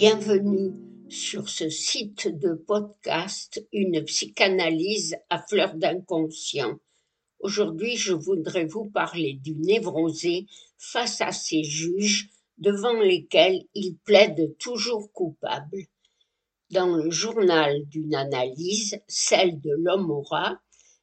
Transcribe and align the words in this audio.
Bienvenue 0.00 0.72
sur 1.10 1.50
ce 1.50 1.68
site 1.68 2.26
de 2.26 2.54
podcast 2.54 3.62
Une 3.70 4.02
psychanalyse 4.06 5.14
à 5.28 5.42
fleur 5.42 5.74
d'inconscient. 5.74 6.78
Aujourd'hui, 7.40 7.96
je 7.98 8.14
voudrais 8.14 8.64
vous 8.64 8.86
parler 8.86 9.34
du 9.34 9.54
névrosé 9.56 10.46
face 10.78 11.20
à 11.20 11.32
ses 11.32 11.64
juges 11.64 12.30
devant 12.56 12.98
lesquels 12.98 13.66
il 13.74 13.98
plaide 13.98 14.56
toujours 14.58 15.12
coupable. 15.12 15.84
Dans 16.70 16.96
le 16.96 17.10
journal 17.10 17.84
d'une 17.84 18.14
analyse, 18.14 18.98
celle 19.06 19.60
de 19.60 19.72
l'homme 19.80 20.10
aura, 20.10 20.58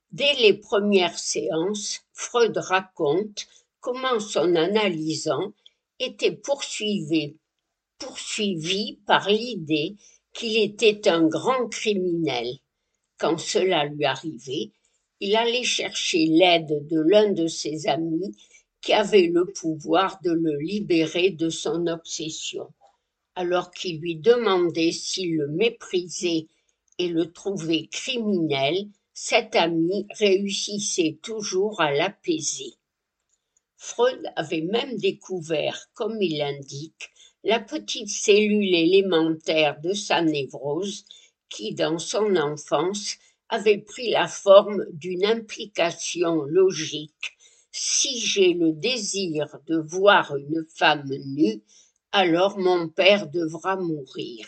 dès 0.09 0.33
les 0.41 0.55
premières 0.55 1.19
séances, 1.19 1.99
Freud 2.13 2.57
raconte 2.57 3.45
comment 3.79 4.19
son 4.19 4.55
analysant 4.55 5.53
était 5.99 6.35
poursuivi 6.35 7.37
poursuivi 7.99 8.99
par 9.05 9.29
l'idée 9.29 9.95
qu'il 10.33 10.57
était 10.57 11.07
un 11.07 11.27
grand 11.27 11.67
criminel. 11.67 12.59
Quand 13.17 13.37
cela 13.39 13.85
lui 13.85 14.05
arrivait, 14.05 14.71
il 15.19 15.35
allait 15.35 15.63
chercher 15.63 16.25
l'aide 16.27 16.87
de 16.87 16.99
l'un 16.99 17.31
de 17.31 17.47
ses 17.47 17.87
amis 17.87 18.35
qui 18.81 18.93
avait 18.93 19.27
le 19.27 19.45
pouvoir 19.45 20.19
de 20.23 20.31
le 20.31 20.59
libérer 20.59 21.31
de 21.31 21.49
son 21.49 21.87
obsession. 21.87 22.71
Alors 23.35 23.71
qu'il 23.71 23.99
lui 23.99 24.15
demandait 24.15 24.91
s'il 24.91 25.35
le 25.35 25.47
méprisait 25.47 26.47
et 26.99 27.07
le 27.07 27.31
trouvait 27.31 27.87
criminel, 27.87 28.87
cet 29.13 29.55
ami 29.55 30.05
réussissait 30.11 31.17
toujours 31.23 31.81
à 31.81 31.91
l'apaiser. 31.91 32.75
Freud 33.75 34.21
avait 34.35 34.61
même 34.61 34.97
découvert, 34.97 35.89
comme 35.93 36.21
il 36.21 36.37
l'indique, 36.37 37.09
la 37.47 37.61
petite 37.61 38.09
cellule 38.09 38.75
élémentaire 38.75 39.79
de 39.79 39.93
sa 39.93 40.21
névrose 40.21 41.05
qui, 41.47 41.73
dans 41.73 41.97
son 41.97 42.35
enfance, 42.35 43.15
avait 43.47 43.77
pris 43.77 44.09
la 44.09 44.27
forme 44.27 44.83
d'une 44.91 45.25
implication 45.25 46.41
logique. 46.43 47.37
Si 47.71 48.19
j'ai 48.19 48.53
le 48.53 48.73
désir 48.73 49.45
de 49.65 49.77
voir 49.77 50.35
une 50.35 50.65
femme 50.75 51.07
nue, 51.07 51.61
alors 52.11 52.59
mon 52.59 52.89
père 52.89 53.29
devra 53.29 53.77
mourir. 53.77 54.45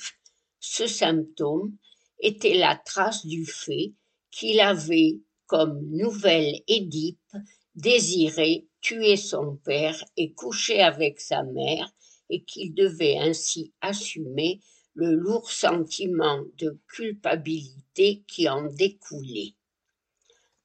Ce 0.60 0.86
symptôme 0.86 1.78
était 2.20 2.58
la 2.58 2.76
trace 2.76 3.26
du 3.26 3.46
fait 3.46 3.94
qu'il 4.30 4.60
avait, 4.60 5.22
comme 5.46 5.80
nouvelle 5.90 6.60
Édipe, 6.68 7.32
désiré 7.76 8.68
tuer 8.82 9.16
son 9.16 9.56
père 9.56 10.04
et 10.18 10.34
coucher 10.34 10.82
avec 10.82 11.22
sa 11.22 11.44
mère, 11.44 11.90
et 12.30 12.44
qu'il 12.44 12.74
devait 12.74 13.18
ainsi 13.18 13.74
assumer 13.82 14.60
le 14.94 15.14
lourd 15.14 15.52
sentiment 15.52 16.44
de 16.58 16.78
culpabilité 16.88 18.24
qui 18.28 18.50
en 18.50 18.64
découlait. 18.64 19.54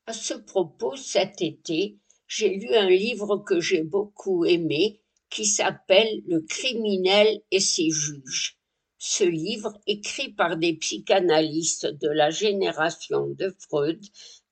À 0.07 0.13
ce 0.13 0.35
propos, 0.35 0.97
cet 0.97 1.41
été, 1.41 1.99
j'ai 2.27 2.51
lu 2.57 2.75
un 2.75 2.89
livre 2.89 3.39
que 3.39 3.61
j'ai 3.61 3.83
beaucoup 3.83 4.45
aimé 4.45 5.01
qui 5.31 5.47
s'appelle 5.47 6.23
Le 6.27 6.41
criminel 6.43 7.43
et 7.51 7.61
ses 7.61 7.91
juges. 7.91 8.59
Ce 8.99 9.25
livre, 9.25 9.73
écrit 9.87 10.33
par 10.33 10.57
des 10.57 10.75
psychanalystes 10.75 11.87
de 11.87 12.09
la 12.09 12.31
génération 12.31 13.29
de 13.29 13.55
Freud, 13.59 14.01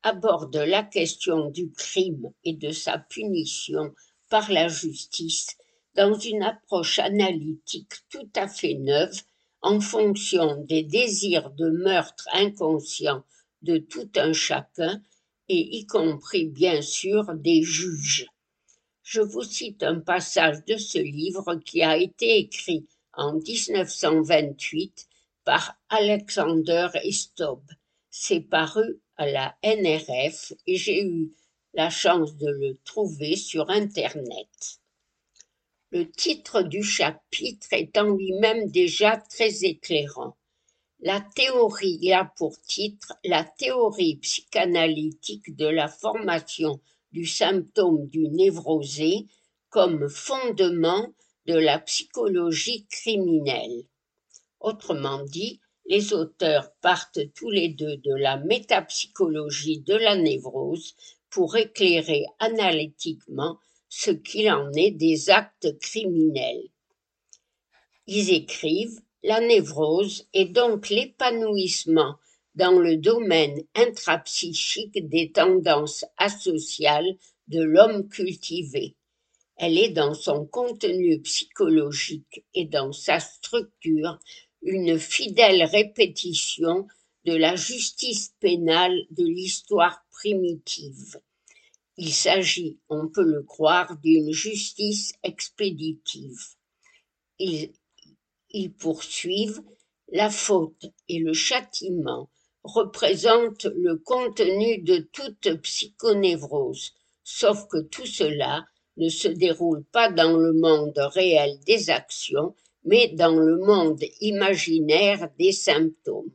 aborde 0.03 0.57
la 0.57 0.83
question 0.83 1.51
du 1.51 1.71
crime 1.71 2.33
et 2.45 2.55
de 2.55 2.71
sa 2.71 2.99
punition 2.99 3.95
par 4.29 4.51
la 4.51 4.69
justice 4.69 5.57
dans 5.95 6.15
une 6.19 6.43
approche 6.43 6.99
analytique 6.99 7.93
tout 8.09 8.29
à 8.35 8.49
fait 8.49 8.75
neuve 8.75 9.21
en 9.61 9.81
fonction 9.81 10.57
des 10.65 10.83
désirs 10.83 11.51
de 11.51 11.71
meurtre 11.71 12.29
inconscient 12.33 13.25
de 13.63 13.79
tout 13.79 14.11
un 14.17 14.33
chacun 14.33 15.01
et 15.49 15.77
y 15.77 15.87
compris 15.87 16.47
bien 16.47 16.83
sûr 16.83 17.35
des 17.35 17.63
juges. 17.63 18.27
Je 19.03 19.21
vous 19.21 19.43
cite 19.43 19.83
un 19.83 20.01
passage 20.01 20.65
de 20.67 20.77
ce 20.77 20.99
livre 20.99 21.57
qui 21.57 21.83
a 21.83 21.97
été 21.97 22.39
écrit 22.39 22.87
en 23.13 23.35
1928 23.35 25.07
par 25.45 25.77
Alexander 25.89 26.89
Estob. 27.05 27.63
C'est 28.11 28.41
paru 28.41 29.01
à 29.17 29.27
la 29.27 29.57
NRF 29.63 30.53
et 30.67 30.77
j'ai 30.77 31.05
eu 31.05 31.33
la 31.75 31.91
chance 31.91 32.37
de 32.37 32.49
le 32.49 32.79
trouver 32.85 33.37
sur 33.37 33.71
Internet. 33.71 34.82
Le 35.95 36.11
titre 36.11 36.63
du 36.63 36.83
chapitre 36.83 37.67
est 37.73 37.99
en 37.99 38.15
lui-même 38.15 38.71
déjà 38.71 39.19
très 39.19 39.65
éclairant. 39.65 40.39
La 41.01 41.21
théorie 41.21 42.11
a 42.15 42.25
pour 42.25 42.59
titre 42.63 43.13
La 43.25 43.45
théorie 43.45 44.17
psychanalytique 44.17 45.55
de 45.55 45.67
la 45.67 45.89
formation 45.89 46.81
du 47.11 47.27
symptôme 47.27 48.09
du 48.09 48.27
névrosé 48.29 49.27
comme 49.69 50.09
fondement 50.09 51.13
de 51.45 51.59
la 51.59 51.79
psychologie 51.79 52.87
criminelle. 52.87 53.85
Autrement 54.61 55.23
dit, 55.25 55.61
les 55.85 56.15
auteurs 56.15 56.73
partent 56.81 57.21
tous 57.35 57.51
les 57.51 57.69
deux 57.69 57.99
de 57.99 58.15
la 58.15 58.39
métapsychologie 58.39 59.81
de 59.81 59.97
la 59.97 60.17
névrose 60.17 60.95
pour 61.29 61.55
éclairer 61.55 62.25
analytiquement 62.39 63.59
ce 63.95 64.11
qu'il 64.11 64.51
en 64.51 64.73
est 64.73 64.91
des 64.91 65.29
actes 65.29 65.79
criminels. 65.79 66.71
Ils 68.07 68.33
écrivent 68.33 69.03
La 69.23 69.39
névrose 69.41 70.27
est 70.33 70.47
donc 70.47 70.89
l'épanouissement 70.89 72.17
dans 72.55 72.79
le 72.79 72.97
domaine 72.97 73.63
intrapsychique 73.75 75.07
des 75.11 75.31
tendances 75.31 76.07
asociales 76.17 77.19
de 77.49 77.63
l'homme 77.63 78.09
cultivé. 78.09 78.97
Elle 79.57 79.77
est 79.77 79.91
dans 79.91 80.15
son 80.15 80.47
contenu 80.47 81.21
psychologique 81.21 82.47
et 82.55 82.65
dans 82.65 82.93
sa 82.93 83.21
structure 83.21 84.19
une 84.63 84.99
fidèle 84.99 85.65
répétition 85.65 86.87
de 87.27 87.35
la 87.35 87.57
justice 87.57 88.33
pénale 88.41 89.05
de 89.11 89.25
l'histoire 89.25 90.03
primitive. 90.11 91.21
Il 91.99 92.13
s'agit, 92.13 92.79
on 92.89 93.09
peut 93.09 93.25
le 93.25 93.43
croire, 93.43 93.99
d'une 93.99 94.33
justice 94.33 95.13
expéditive. 95.23 96.41
Ils, 97.39 97.73
poursuivent 98.79 99.63
la 100.11 100.31
faute 100.31 100.87
et 101.09 101.19
le 101.19 101.35
châtiment 101.35 102.31
représentent 102.65 103.67
le 103.67 103.97
contenu 103.97 104.79
de 104.79 104.99
toute 105.13 105.61
psychonévrose, 105.61 106.93
sauf 107.25 107.69
que 107.69 107.83
tout 107.83 108.07
cela 108.07 108.65
ne 108.97 109.11
se 109.11 109.29
déroule 109.29 109.85
pas 109.85 110.11
dans 110.11 110.37
le 110.37 110.55
monde 110.55 110.97
réel 110.97 111.59
des 111.67 111.91
actions, 111.91 112.55
mais 112.85 113.09
dans 113.09 113.37
le 113.37 113.59
monde 113.59 114.03
imaginaire 114.21 115.31
des 115.39 115.53
symptômes. 115.53 116.33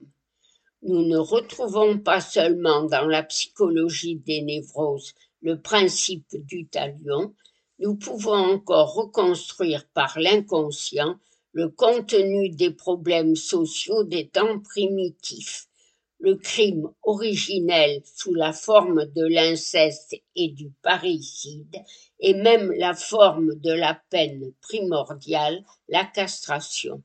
Nous 0.84 1.04
ne 1.06 1.18
retrouvons 1.18 1.98
pas 1.98 2.22
seulement 2.22 2.84
dans 2.84 3.08
la 3.08 3.24
psychologie 3.24 4.18
des 4.18 4.42
névroses 4.42 5.16
le 5.48 5.62
principe 5.62 6.36
du 6.46 6.68
talion, 6.68 7.34
nous 7.80 7.96
pouvons 7.96 8.34
encore 8.56 8.94
reconstruire 8.96 9.88
par 9.94 10.20
l'inconscient 10.20 11.16
le 11.54 11.70
contenu 11.70 12.50
des 12.50 12.72
problèmes 12.72 13.38
sociaux 13.38 14.04
des 14.04 14.28
temps 14.28 14.60
primitifs. 14.60 15.70
Le 16.20 16.36
crime 16.36 16.92
originel 17.02 18.02
sous 18.04 18.34
la 18.34 18.52
forme 18.52 19.06
de 19.06 19.26
l'inceste 19.26 20.18
et 20.36 20.50
du 20.50 20.70
parricide, 20.82 21.78
et 22.20 22.34
même 22.34 22.74
la 22.74 22.94
forme 22.94 23.56
de 23.56 23.72
la 23.72 23.98
peine 24.10 24.52
primordiale, 24.60 25.64
la 25.88 26.04
castration. 26.04 27.02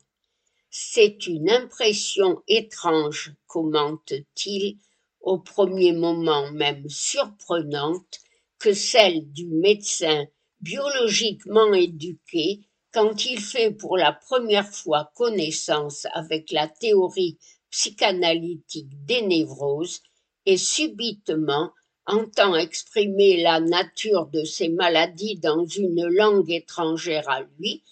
C'est 0.68 1.28
une 1.28 1.48
impression 1.48 2.42
étrange, 2.48 3.34
commente-t-il, 3.46 4.78
au 5.20 5.38
premier 5.38 5.92
moment 5.92 6.50
même 6.50 6.88
surprenante, 6.88 8.18
que 8.62 8.74
celle 8.74 9.32
du 9.32 9.48
médecin 9.48 10.24
biologiquement 10.60 11.74
éduqué 11.74 12.60
quand 12.92 13.24
il 13.24 13.40
fait 13.40 13.72
pour 13.72 13.96
la 13.96 14.12
première 14.12 14.68
fois 14.68 15.10
connaissance 15.16 16.06
avec 16.12 16.52
la 16.52 16.68
théorie 16.68 17.38
psychanalytique 17.70 19.04
des 19.04 19.22
névroses 19.22 20.00
et 20.46 20.56
subitement 20.56 21.72
entend 22.06 22.54
exprimer 22.54 23.42
la 23.42 23.58
nature 23.58 24.26
de 24.26 24.44
ces 24.44 24.68
maladies 24.68 25.38
dans 25.38 25.66
une 25.66 26.06
langue 26.06 26.50
étrangère 26.52 27.28
à 27.28 27.42
lui, 27.58 27.82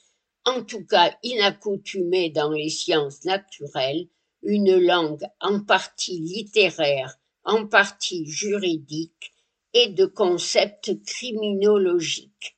en 0.44 0.62
tout 0.62 0.84
cas 0.84 1.17
inaccoutumée 1.25 2.31
dans 2.31 2.52
les 2.52 2.70
sciences 2.70 3.25
naturelles, 3.25 4.06
une 4.44 4.78
langue 4.78 5.25
en 5.40 5.64
partie 5.64 6.20
littéraire, 6.20 7.19
en 7.43 7.67
partie 7.67 8.25
juridique, 8.26 9.32
et 9.72 9.88
de 9.88 10.06
concepts 10.06 10.93
criminologiques. 11.05 12.56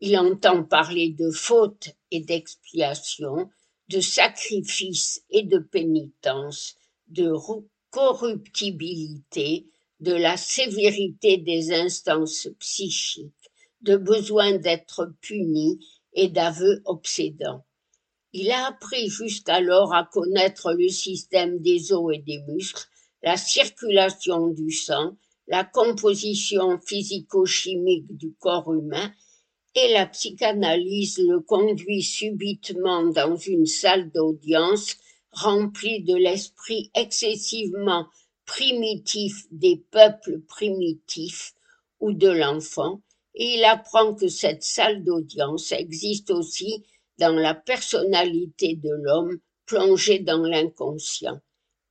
Il 0.00 0.18
entend 0.18 0.64
parler 0.64 1.10
de 1.10 1.30
faute 1.30 1.90
et 2.10 2.20
d'expiation, 2.20 3.50
de 3.88 4.00
sacrifice 4.00 5.22
et 5.30 5.42
de 5.42 5.58
pénitence, 5.58 6.76
de 7.08 7.32
corruptibilité, 7.90 9.66
de 10.00 10.12
la 10.12 10.36
sévérité 10.36 11.38
des 11.38 11.72
instances 11.72 12.48
psychiques, 12.58 13.50
de 13.80 13.96
besoin 13.96 14.58
d'être 14.58 15.14
puni 15.20 15.78
et 16.12 16.28
d'aveux 16.28 16.82
obsédants. 16.84 17.64
Il 18.32 18.50
a 18.50 18.66
appris 18.66 19.08
jusqu'alors 19.08 19.94
à 19.94 20.04
connaître 20.04 20.72
le 20.72 20.88
système 20.88 21.60
des 21.60 21.92
os 21.92 22.12
et 22.12 22.18
des 22.18 22.40
muscles, 22.48 22.88
la 23.22 23.36
circulation 23.36 24.48
du 24.48 24.70
sang, 24.72 25.16
la 25.46 25.64
composition 25.64 26.78
physico-chimique 26.86 28.16
du 28.16 28.34
corps 28.34 28.72
humain 28.72 29.12
et 29.74 29.92
la 29.92 30.06
psychanalyse 30.06 31.18
le 31.18 31.40
conduit 31.40 32.02
subitement 32.02 33.04
dans 33.04 33.36
une 33.36 33.66
salle 33.66 34.10
d'audience 34.12 34.96
remplie 35.32 36.02
de 36.02 36.14
l'esprit 36.14 36.90
excessivement 36.94 38.06
primitif 38.46 39.46
des 39.50 39.84
peuples 39.90 40.40
primitifs 40.42 41.54
ou 42.00 42.12
de 42.12 42.28
l'enfant, 42.28 43.02
et 43.34 43.54
il 43.54 43.64
apprend 43.64 44.14
que 44.14 44.28
cette 44.28 44.62
salle 44.62 45.02
d'audience 45.02 45.72
existe 45.72 46.30
aussi 46.30 46.84
dans 47.18 47.34
la 47.34 47.54
personnalité 47.54 48.76
de 48.76 48.90
l'homme 48.90 49.38
plongé 49.66 50.18
dans 50.18 50.42
l'inconscient. 50.42 51.40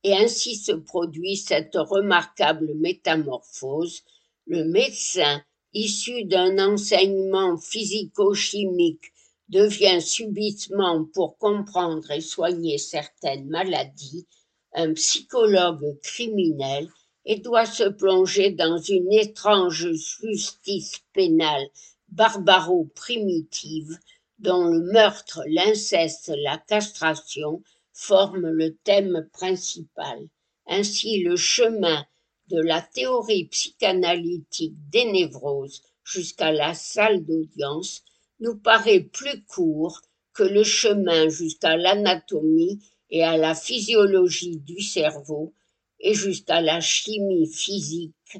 Et 0.04 0.14
ainsi 0.14 0.56
se 0.56 0.72
produit 0.72 1.36
cette 1.36 1.74
remarquable 1.76 2.74
métamorphose. 2.76 4.02
Le 4.46 4.64
médecin, 4.64 5.42
issu 5.72 6.24
d'un 6.24 6.58
enseignement 6.72 7.56
physico-chimique, 7.56 9.12
devient 9.48 10.00
subitement, 10.00 11.04
pour 11.14 11.38
comprendre 11.38 12.10
et 12.10 12.20
soigner 12.20 12.78
certaines 12.78 13.48
maladies, 13.48 14.26
un 14.74 14.92
psychologue 14.94 15.98
criminel 16.02 16.88
et 17.24 17.38
doit 17.40 17.66
se 17.66 17.84
plonger 17.84 18.50
dans 18.50 18.78
une 18.78 19.12
étrange 19.12 19.90
justice 20.20 21.00
pénale 21.12 21.66
barbaro-primitive 22.08 23.98
dont 24.38 24.64
le 24.64 24.80
meurtre, 24.92 25.42
l'inceste, 25.46 26.32
la 26.36 26.58
castration 26.58 27.62
forment 27.94 28.50
le 28.50 28.76
thème 28.76 29.28
principal. 29.32 30.28
Ainsi, 30.66 31.22
le 31.22 31.36
chemin 31.36 32.04
de 32.48 32.60
la 32.60 32.82
théorie 32.82 33.46
psychanalytique 33.46 34.74
des 34.90 35.04
névroses 35.06 35.80
jusqu'à 36.02 36.52
la 36.52 36.74
salle 36.74 37.24
d'audience 37.24 38.02
nous 38.40 38.56
paraît 38.56 39.00
plus 39.00 39.44
court 39.46 40.02
que 40.34 40.42
le 40.42 40.64
chemin 40.64 41.28
jusqu'à 41.28 41.76
l'anatomie 41.76 42.84
et 43.08 43.22
à 43.22 43.36
la 43.36 43.54
physiologie 43.54 44.58
du 44.58 44.80
cerveau 44.80 45.54
et 46.00 46.14
jusqu'à 46.14 46.60
la 46.60 46.80
chimie 46.80 47.46
physique 47.46 48.38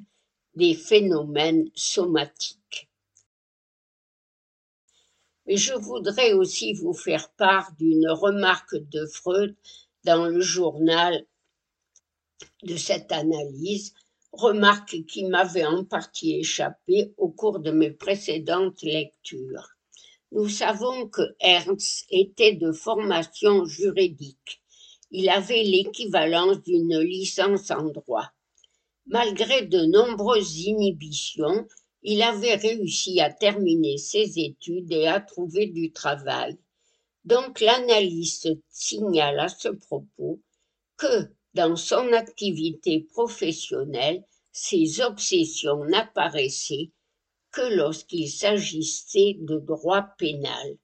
des 0.55 0.75
phénomènes 0.75 1.71
somatiques. 1.75 2.64
Mais 5.47 5.57
je 5.57 5.75
voudrais 5.75 6.33
aussi 6.33 6.73
vous 6.75 6.95
faire 6.95 7.31
part 7.33 7.73
d'une 7.79 8.09
remarque 8.09 8.77
de 8.77 9.07
Freud 9.07 9.55
dans 10.05 10.27
le 10.27 10.41
journal 10.41 11.27
de 12.63 12.77
cette 12.77 13.13
analyse, 13.13 13.95
remarque 14.33 15.05
qui 15.07 15.25
m'avait 15.25 15.67
en 15.67 15.85
partie 15.85 16.35
échappé 16.35 17.13
au 17.17 17.29
cours 17.29 17.61
de 17.61 17.71
mes 17.71 17.91
précédentes 17.91 18.83
lectures. 18.83 19.69
Nous 20.33 20.49
savons 20.49 21.09
que 21.09 21.23
Ernst 21.41 22.07
était 22.11 22.55
de 22.55 22.73
formation 22.73 23.65
juridique 23.65 24.63
il 25.17 25.29
avait 25.29 25.63
l'équivalence 25.63 26.61
d'une 26.63 26.99
licence 26.99 27.71
en 27.71 27.85
droit. 27.85 28.33
Malgré 29.07 29.63
de 29.63 29.85
nombreuses 29.85 30.59
inhibitions, 30.59 31.69
il 32.05 32.23
avait 32.23 32.57
réussi 32.57 33.21
à 33.21 33.31
terminer 33.31 33.97
ses 33.97 34.39
études 34.39 34.93
et 34.93 35.07
à 35.07 35.21
trouver 35.21 35.67
du 35.67 35.91
travail. 35.91 36.59
Donc 37.25 37.61
l'analyste 37.61 38.51
signale 38.69 39.41
à 39.41 39.49
ce 39.49 39.69
propos 39.69 40.41
que 40.99 41.31
dans 41.55 41.77
son 41.77 42.13
activité 42.13 43.01
professionnelle, 43.01 44.23
ses 44.53 45.01
obsessions 45.01 45.85
n'apparaissaient 45.87 46.91
que 47.51 47.75
lorsqu'il 47.75 48.29
s'agissait 48.29 49.37
de 49.41 49.59
droit 49.59 50.03
pénal. 50.19 50.77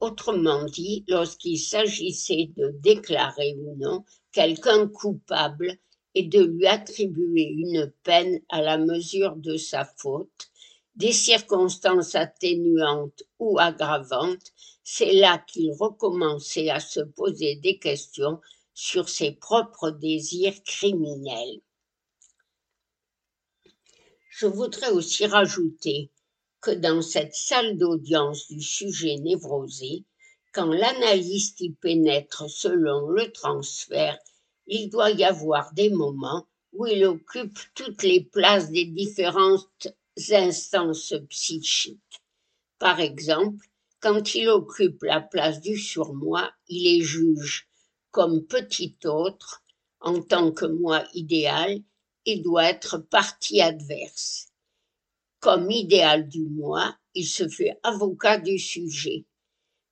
Autrement 0.00 0.64
dit, 0.64 1.04
lorsqu'il 1.06 1.58
s'agissait 1.58 2.50
de 2.56 2.74
déclarer 2.80 3.54
ou 3.58 3.76
non 3.76 4.04
quelqu'un 4.32 4.88
coupable 4.88 5.78
et 6.14 6.24
de 6.24 6.42
lui 6.42 6.66
attribuer 6.66 7.44
une 7.44 7.92
peine 8.02 8.40
à 8.48 8.62
la 8.62 8.78
mesure 8.78 9.36
de 9.36 9.56
sa 9.56 9.84
faute, 9.84 10.50
des 10.96 11.12
circonstances 11.12 12.14
atténuantes 12.14 13.22
ou 13.38 13.58
aggravantes, 13.58 14.52
c'est 14.82 15.12
là 15.12 15.38
qu'il 15.46 15.72
recommençait 15.72 16.68
à 16.68 16.80
se 16.80 17.00
poser 17.00 17.56
des 17.56 17.78
questions 17.78 18.40
sur 18.74 19.08
ses 19.08 19.32
propres 19.32 19.90
désirs 19.90 20.62
criminels. 20.64 21.60
Je 24.30 24.46
voudrais 24.46 24.90
aussi 24.90 25.26
rajouter 25.26 26.10
que 26.60 26.70
dans 26.70 27.02
cette 27.02 27.34
salle 27.34 27.78
d'audience 27.78 28.48
du 28.48 28.62
sujet 28.62 29.16
névrosé, 29.16 30.04
quand 30.52 30.66
l'analyste 30.66 31.60
y 31.60 31.70
pénètre 31.72 32.48
selon 32.48 33.08
le 33.10 33.30
transfert, 33.32 34.18
il 34.72 34.88
doit 34.88 35.10
y 35.10 35.24
avoir 35.24 35.74
des 35.74 35.90
moments 35.90 36.46
où 36.72 36.86
il 36.86 37.04
occupe 37.04 37.58
toutes 37.74 38.04
les 38.04 38.20
places 38.20 38.70
des 38.70 38.84
différentes 38.84 39.88
instances 40.30 41.12
psychiques. 41.28 42.22
Par 42.78 43.00
exemple, 43.00 43.66
quand 43.98 44.34
il 44.36 44.48
occupe 44.48 45.02
la 45.02 45.20
place 45.20 45.60
du 45.60 45.76
surmoi, 45.76 46.52
il 46.68 46.86
est 46.86 47.02
juge 47.02 47.68
comme 48.12 48.46
petit 48.46 48.96
autre, 49.04 49.64
en 50.00 50.22
tant 50.22 50.52
que 50.52 50.66
moi 50.66 51.04
idéal, 51.14 51.82
il 52.24 52.42
doit 52.42 52.64
être 52.64 52.98
partie 52.98 53.60
adverse. 53.60 54.48
Comme 55.40 55.70
idéal 55.70 56.28
du 56.28 56.42
moi, 56.42 56.96
il 57.14 57.26
se 57.26 57.48
fait 57.48 57.78
avocat 57.82 58.38
du 58.38 58.58
sujet. 58.58 59.24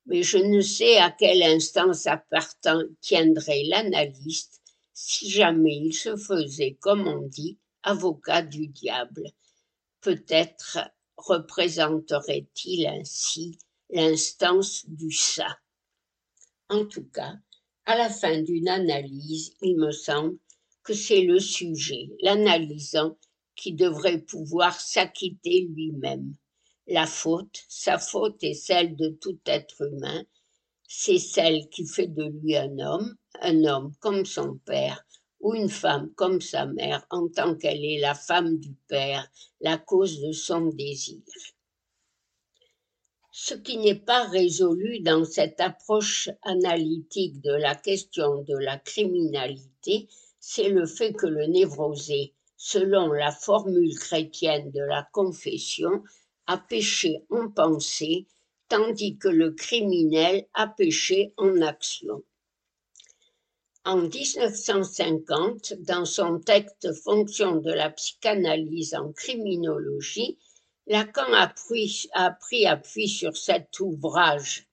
Mais 0.05 0.23
je 0.23 0.37
ne 0.37 0.61
sais 0.61 0.97
à 0.97 1.11
quelle 1.11 1.43
instance 1.43 2.07
appartiendrait 2.07 3.63
l'analyste 3.65 4.58
si 5.01 5.29
jamais 5.29 5.77
il 5.77 5.93
se 5.93 6.17
faisait, 6.17 6.77
comme 6.81 7.07
on 7.07 7.21
dit, 7.21 7.57
avocat 7.83 8.41
du 8.41 8.67
diable. 8.67 9.31
Peut-être 10.01 10.79
représenterait-il 11.15 12.85
ainsi 12.85 13.57
l'instance 13.89 14.85
du 14.89 15.09
ça. 15.11 15.57
En 16.67 16.85
tout 16.85 17.05
cas, 17.05 17.33
à 17.85 17.95
la 17.97 18.09
fin 18.09 18.41
d'une 18.41 18.67
analyse, 18.67 19.53
il 19.61 19.77
me 19.77 19.91
semble 19.91 20.37
que 20.83 20.93
c'est 20.93 21.21
le 21.21 21.39
sujet, 21.39 22.09
l'analysant, 22.21 23.17
qui 23.55 23.71
devrait 23.73 24.19
pouvoir 24.21 24.79
s'acquitter 24.79 25.61
lui-même. 25.61 26.35
La 26.87 27.07
faute, 27.07 27.63
sa 27.69 27.97
faute 27.99 28.43
est 28.43 28.53
celle 28.53 28.97
de 28.97 29.09
tout 29.21 29.39
être 29.45 29.81
humain, 29.81 30.25
c'est 30.91 31.19
celle 31.19 31.69
qui 31.69 31.85
fait 31.85 32.07
de 32.07 32.23
lui 32.23 32.57
un 32.57 32.79
homme, 32.79 33.15
un 33.41 33.63
homme 33.63 33.93
comme 33.99 34.25
son 34.25 34.57
père, 34.65 35.05
ou 35.39 35.53
une 35.53 35.69
femme 35.69 36.11
comme 36.15 36.41
sa 36.41 36.65
mère, 36.65 37.05
en 37.11 37.29
tant 37.29 37.55
qu'elle 37.55 37.85
est 37.85 37.99
la 37.99 38.15
femme 38.15 38.57
du 38.57 38.73
père, 38.87 39.29
la 39.61 39.77
cause 39.77 40.19
de 40.19 40.31
son 40.31 40.65
désir. 40.65 41.21
Ce 43.31 43.53
qui 43.53 43.77
n'est 43.77 43.93
pas 43.93 44.23
résolu 44.23 44.99
dans 45.01 45.25
cette 45.25 45.61
approche 45.61 46.27
analytique 46.41 47.39
de 47.39 47.53
la 47.53 47.75
question 47.75 48.41
de 48.41 48.57
la 48.57 48.79
criminalité, 48.79 50.09
c'est 50.39 50.69
le 50.69 50.87
fait 50.87 51.13
que 51.13 51.27
le 51.27 51.45
névrosé, 51.45 52.33
selon 52.57 53.11
la 53.11 53.31
formule 53.31 53.95
chrétienne 53.95 54.71
de 54.71 54.81
la 54.81 55.07
confession, 55.13 56.03
a 56.47 56.57
péché 56.57 57.23
en 57.29 57.47
pensée, 57.47 58.25
tandis 58.69 59.17
que 59.17 59.27
le 59.27 59.51
criminel 59.51 60.47
a 60.53 60.67
péché 60.67 61.33
en 61.37 61.61
action. 61.61 62.23
En 63.83 63.97
1950, 63.97 65.73
dans 65.79 66.05
son 66.05 66.39
texte 66.39 66.93
Fonction 67.03 67.55
de 67.55 67.71
la 67.71 67.89
psychanalyse 67.89 68.93
en 68.93 69.11
criminologie, 69.11 70.37
Lacan 70.85 71.33
a 71.33 71.47
pris, 71.47 72.07
appui 72.13 73.07
sur 73.07 73.35
cet 73.35 73.79
ouvrage 73.79 74.67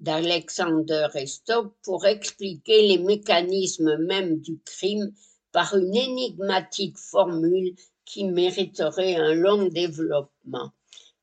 d'Alexander 0.00 1.08
Estop 1.14 1.74
pour 1.82 2.06
expliquer 2.06 2.88
les 2.88 2.98
mécanismes 2.98 3.96
mêmes 3.98 4.40
du 4.40 4.58
crime 4.64 5.12
par 5.52 5.76
une 5.76 5.94
énigmatique 5.94 6.98
formule 6.98 7.74
qui 8.04 8.24
mériterait 8.24 9.16
un 9.16 9.34
long 9.34 9.66
développement. 9.66 10.72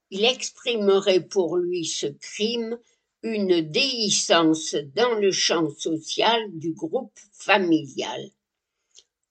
Il 0.09 0.23
exprimerait 0.23 1.19
pour 1.19 1.57
lui 1.57 1.85
ce 1.85 2.07
crime 2.07 2.79
une 3.23 3.59
déhiscence 3.61 4.75
dans 4.95 5.15
le 5.15 5.31
champ 5.31 5.69
social 5.69 6.39
du 6.53 6.71
groupe 6.71 7.19
familial. 7.33 8.31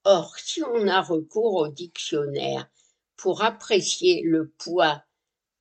Or, 0.04 0.37
si 0.38 0.62
on 0.62 0.87
a 0.87 1.00
recours 1.00 1.54
au 1.54 1.68
dictionnaire 1.68 2.68
pour 3.16 3.42
apprécier 3.42 4.21
le 4.23 4.50
poids 4.50 5.02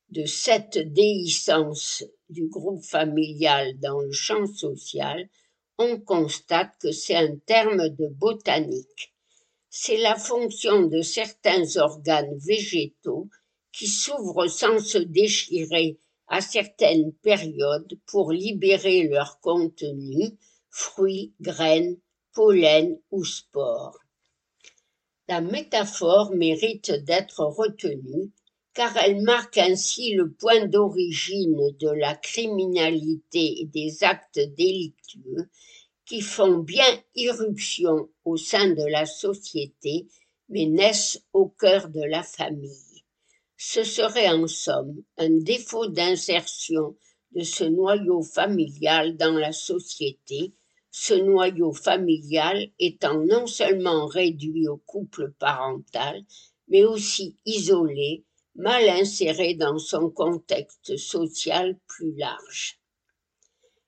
de 0.10 0.26
cette 0.26 0.78
déhiscence 0.78 2.04
du 2.30 2.48
groupe 2.48 2.84
familial 2.84 3.80
dans 3.80 4.02
le 4.02 4.12
champ 4.12 4.46
social, 4.48 5.30
on 5.78 6.00
constate 6.00 6.78
que 6.80 6.92
c'est 6.92 7.16
un 7.16 7.38
terme 7.38 7.88
de 7.90 8.08
botanique. 8.08 9.14
C'est 9.70 9.98
la 9.98 10.16
fonction 10.16 10.84
de 10.84 11.02
certains 11.02 11.78
organes 11.78 12.38
végétaux 12.38 13.30
qui 13.76 13.88
s'ouvrent 13.88 14.48
sans 14.48 14.80
se 14.80 14.98
déchirer 14.98 16.00
à 16.28 16.40
certaines 16.40 17.12
périodes 17.12 18.00
pour 18.06 18.32
libérer 18.32 19.04
leur 19.04 19.42
contenu, 19.42 20.38
fruits, 20.70 21.34
graines, 21.42 21.98
pollen 22.34 22.98
ou 23.12 23.26
spores. 23.26 24.00
La 25.28 25.42
métaphore 25.42 26.34
mérite 26.34 26.92
d'être 26.92 27.44
retenue 27.44 28.32
car 28.74 28.96
elle 28.98 29.22
marque 29.22 29.58
ainsi 29.58 30.14
le 30.14 30.32
point 30.32 30.68
d'origine 30.68 31.72
de 31.80 31.90
la 31.90 32.16
criminalité 32.16 33.62
et 33.62 33.66
des 33.66 34.04
actes 34.04 34.40
délictueux 34.56 35.50
qui 36.06 36.22
font 36.22 36.60
bien 36.60 37.02
irruption 37.16 38.10
au 38.24 38.38
sein 38.38 38.70
de 38.70 38.86
la 38.86 39.06
société, 39.06 40.08
mais 40.50 40.66
naissent 40.66 41.22
au 41.34 41.48
cœur 41.48 41.90
de 41.90 42.04
la 42.04 42.22
famille. 42.24 42.95
Ce 43.68 43.84
serait 43.84 44.30
en 44.30 44.46
somme 44.46 45.04
un 45.18 45.32
défaut 45.32 45.88
d'insertion 45.88 46.96
de 47.32 47.44
ce 47.44 47.64
noyau 47.64 48.22
familial 48.22 49.18
dans 49.18 49.34
la 49.34 49.52
société, 49.52 50.54
ce 50.92 51.16
noyau 51.16 51.74
familial 51.74 52.70
étant 52.78 53.20
non 53.26 53.48
seulement 53.48 54.06
réduit 54.06 54.68
au 54.68 54.78
couple 54.78 55.32
parental, 55.40 56.24
mais 56.68 56.86
aussi 56.86 57.38
isolé, 57.46 58.24
mal 58.54 58.88
inséré 58.88 59.56
dans 59.56 59.80
son 59.80 60.12
contexte 60.12 60.96
social 60.96 61.76
plus 61.88 62.16
large. 62.16 62.80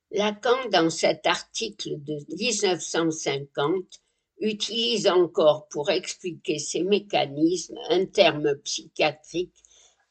Lacan, 0.09 0.69
dans 0.71 0.89
cet 0.89 1.27
article 1.27 2.03
de 2.03 2.17
1950, 2.35 4.01
utilise 4.39 5.07
encore 5.07 5.67
pour 5.69 5.91
expliquer 5.91 6.57
ces 6.57 6.83
mécanismes 6.83 7.77
un 7.89 8.05
terme 8.05 8.55
psychiatrique 8.63 9.53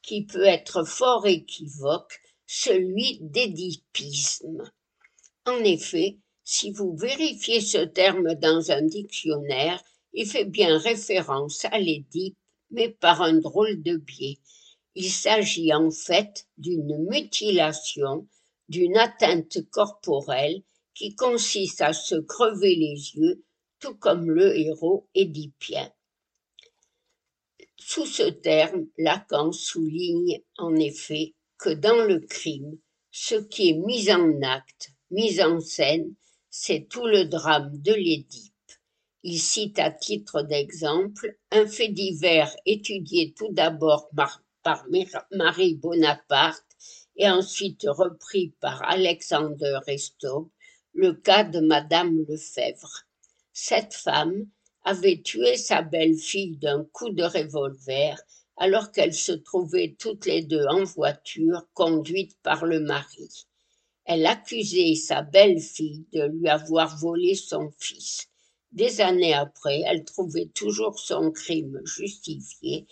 qui 0.07 0.25
peut 0.25 0.47
être 0.47 0.85
fort 0.85 1.27
équivoque, 1.27 2.21
celui 2.47 3.19
d'édipisme. 3.21 4.71
En 5.45 5.59
effet, 5.59 6.19
si 6.45 6.71
vous 6.71 6.97
vérifiez 6.97 7.61
ce 7.61 7.85
terme 7.85 8.35
dans 8.37 8.71
un 8.71 8.83
dictionnaire, 8.83 9.83
il 10.13 10.27
fait 10.27 10.45
bien 10.45 10.79
référence 10.79 11.65
à 11.67 11.79
l'Édipe 11.79 12.39
mais 12.71 12.89
par 12.89 13.23
un 13.23 13.35
drôle 13.35 13.83
de 13.83 13.97
biais. 13.97 14.39
Il 14.95 15.11
s'agit 15.11 15.73
en 15.75 15.91
fait 15.91 16.47
d'une 16.57 17.07
mutilation, 17.09 18.27
d'une 18.69 18.97
atteinte 18.97 19.59
corporelle 19.71 20.63
qui 20.95 21.15
consiste 21.15 21.81
à 21.81 21.93
se 21.93 22.15
crever 22.15 22.75
les 22.75 23.13
yeux, 23.17 23.45
tout 23.81 23.95
comme 23.95 24.31
le 24.31 24.57
héros 24.57 25.09
édipien. 25.15 25.93
Sous 27.89 28.05
ce 28.05 28.25
terme, 28.25 28.89
Lacan 28.99 29.53
souligne 29.53 30.43
en 30.59 30.75
effet 30.75 31.35
que 31.57 31.71
dans 31.71 32.05
le 32.05 32.19
crime, 32.19 32.81
ce 33.13 33.37
qui 33.37 33.69
est 33.69 33.75
mis 33.75 34.11
en 34.11 34.43
acte, 34.43 34.91
mis 35.13 35.41
en 35.41 35.61
scène, 35.61 36.13
c'est 36.51 36.89
tout 36.91 37.07
le 37.07 37.27
drame 37.27 37.81
de 37.81 37.95
l'Édipe. 37.95 38.53
Il 39.23 39.39
cite 39.39 39.79
à 39.79 39.93
titre 39.93 40.43
d'exemple 40.43 41.39
un 41.53 41.69
fait 41.69 41.91
divers 41.91 42.53
étudié 42.67 43.33
tout 43.39 43.53
d'abord 43.53 44.11
par, 44.17 44.43
Marie 45.31 45.77
Bonaparte 45.77 46.67
et 47.15 47.31
ensuite 47.31 47.87
repris 47.87 48.53
par 48.59 48.83
Alexander 48.83 49.79
Restaub, 49.87 50.51
le 50.93 51.13
cas 51.13 51.45
de 51.45 51.61
Madame 51.61 52.25
Lefebvre. 52.29 53.05
Cette 53.53 53.95
femme 53.95 54.49
avait 54.87 55.21
tué 55.21 55.57
sa 55.57 55.83
belle-fille 55.83 56.59
d'un 56.59 56.85
coup 56.93 57.11
de 57.11 57.25
revolver 57.25 58.17
alors 58.57 58.93
qu'elles 58.93 59.15
se 59.15 59.33
trouvaient 59.33 59.97
toutes 59.99 60.27
les 60.27 60.43
deux 60.43 60.65
en 60.67 60.85
voiture 60.85 61.67
conduite 61.75 62.39
par 62.45 62.65
le 62.65 62.79
mari. 62.79 63.47
Elle 64.05 64.25
accusait 64.25 64.95
sa 64.95 65.23
belle-fille 65.23 66.07
de 66.13 66.23
lui 66.27 66.49
avoir 66.49 66.97
volé 66.99 67.35
son 67.35 67.69
fils. 67.81 68.29
Des 68.71 69.01
années 69.01 69.35
après, 69.35 69.83
elle 69.87 70.05
trouvait 70.05 70.51
toujours 70.55 71.01
son 71.01 71.33
crime 71.33 71.81
justifié 71.85 72.87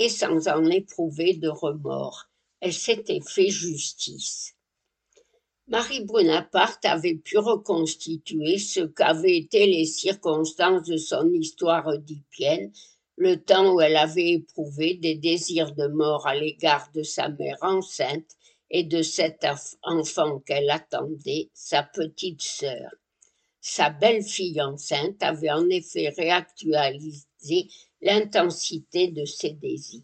et 0.00 0.08
sans 0.08 0.48
en 0.48 0.64
éprouver 0.64 1.34
de 1.34 1.48
remords. 1.48 2.24
Elle 2.58 2.74
s'était 2.74 3.20
fait 3.24 3.50
justice. 3.50 4.55
Marie 5.68 6.04
Bonaparte 6.04 6.84
avait 6.84 7.16
pu 7.16 7.38
reconstituer 7.38 8.56
ce 8.58 8.82
qu'avaient 8.82 9.36
été 9.36 9.66
les 9.66 9.84
circonstances 9.84 10.84
de 10.84 10.96
son 10.96 11.28
histoire 11.32 11.88
oedipienne, 11.88 12.70
le 13.16 13.42
temps 13.42 13.74
où 13.74 13.80
elle 13.80 13.96
avait 13.96 14.30
éprouvé 14.34 14.94
des 14.94 15.16
désirs 15.16 15.74
de 15.74 15.88
mort 15.88 16.24
à 16.28 16.36
l'égard 16.36 16.88
de 16.94 17.02
sa 17.02 17.30
mère 17.30 17.58
enceinte 17.62 18.30
et 18.70 18.84
de 18.84 19.02
cet 19.02 19.44
enfant 19.82 20.38
qu'elle 20.38 20.70
attendait, 20.70 21.50
sa 21.52 21.82
petite 21.82 22.42
sœur. 22.42 22.92
Sa 23.60 23.90
belle-fille 23.90 24.62
enceinte 24.62 25.20
avait 25.20 25.50
en 25.50 25.68
effet 25.68 26.14
réactualisé 26.16 27.68
l'intensité 28.02 29.08
de 29.08 29.24
ses 29.24 29.54
désirs. 29.54 30.02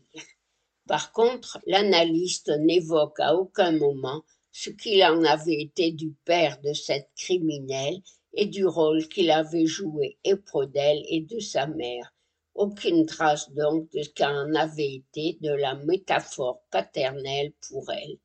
Par 0.89 1.13
contre, 1.13 1.61
l'analyste 1.67 2.51
n'évoque 2.59 3.21
à 3.21 3.37
aucun 3.37 3.71
moment 3.71 4.25
ce 4.53 4.71
qu'il 4.71 5.03
en 5.03 5.25
avait 5.25 5.63
été 5.63 5.93
du 5.93 6.13
père 6.25 6.61
de 6.61 6.73
cette 6.75 7.11
criminelle 7.17 8.01
et 8.35 8.47
du 8.47 8.67
rôle 8.67 9.09
qu'il 9.09 9.31
avait 9.31 9.67
joué 9.67 10.19
auprès 10.27 10.67
d'elle 10.67 11.03
et 11.09 11.23
de 11.23 11.41
sa 11.41 11.67
mère. 11.67 12.15
Aucune 12.55 13.07
trace 13.07 13.51
donc 13.53 13.91
de 13.93 14.03
ce 14.03 14.11
qu'en 14.11 14.55
avait 14.55 14.95
été 14.97 15.39
de 15.41 15.53
la 15.53 15.75
métaphore 15.75 16.63
paternelle 16.71 17.53
pour 17.67 17.91
elle. 17.91 18.19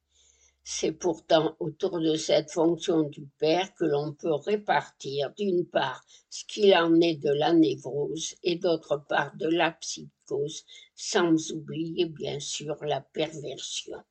C'est 0.65 0.91
pourtant 0.91 1.55
autour 1.61 2.01
de 2.01 2.15
cette 2.15 2.51
fonction 2.51 3.03
du 3.03 3.25
père 3.39 3.73
que 3.75 3.85
l'on 3.85 4.11
peut 4.11 4.33
répartir 4.33 5.31
d'une 5.37 5.65
part 5.65 6.03
ce 6.29 6.43
qu'il 6.43 6.75
en 6.75 6.99
est 6.99 7.15
de 7.15 7.31
la 7.31 7.53
névrose 7.53 8.35
et 8.43 8.57
d'autre 8.57 9.01
part 9.07 9.33
de 9.37 9.47
la 9.47 9.71
psychose, 9.71 10.65
sans 10.93 11.51
oublier 11.53 12.05
bien 12.05 12.41
sûr 12.41 12.75
la 12.81 12.99
perversion. 12.99 14.03